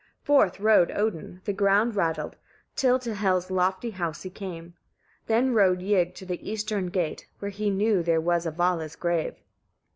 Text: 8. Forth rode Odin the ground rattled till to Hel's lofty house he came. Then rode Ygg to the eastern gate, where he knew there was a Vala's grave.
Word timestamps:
8. 0.23 0.25
Forth 0.25 0.59
rode 0.59 0.89
Odin 0.93 1.41
the 1.45 1.53
ground 1.53 1.95
rattled 1.95 2.35
till 2.75 2.97
to 2.97 3.13
Hel's 3.13 3.51
lofty 3.51 3.91
house 3.91 4.23
he 4.23 4.31
came. 4.31 4.73
Then 5.27 5.53
rode 5.53 5.83
Ygg 5.83 6.15
to 6.15 6.25
the 6.25 6.41
eastern 6.51 6.87
gate, 6.87 7.27
where 7.37 7.51
he 7.51 7.69
knew 7.69 8.01
there 8.01 8.19
was 8.19 8.47
a 8.47 8.51
Vala's 8.51 8.95
grave. 8.95 9.35